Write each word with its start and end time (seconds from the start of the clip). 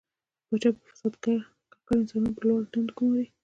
پاچا 0.47 0.69
په 0.75 0.81
فساد 0.89 1.13
ککړ 1.71 1.99
کسان 2.07 2.23
په 2.35 2.41
لوړو 2.47 2.69
دندو 2.71 2.93
ګماري. 2.97 3.25